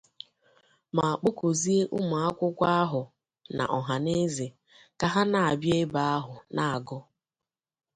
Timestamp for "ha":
5.13-5.21